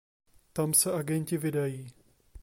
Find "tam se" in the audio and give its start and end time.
0.53-0.89